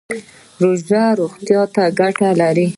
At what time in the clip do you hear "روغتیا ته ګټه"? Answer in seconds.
1.19-2.29